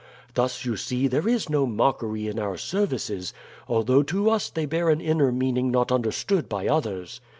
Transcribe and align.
Thus, 0.33 0.65
you 0.65 0.77
see, 0.77 1.07
there 1.07 1.27
is 1.27 1.47
no 1.47 1.67
mockery 1.67 2.27
in 2.27 2.39
our 2.39 2.57
services, 2.57 3.35
although 3.67 4.01
to 4.01 4.31
us 4.31 4.49
they 4.49 4.65
bear 4.65 4.89
an 4.89 4.99
inner 4.99 5.31
meaning 5.31 5.69
not 5.69 5.91
understood 5.91 6.49
by 6.49 6.67
others. 6.67 7.21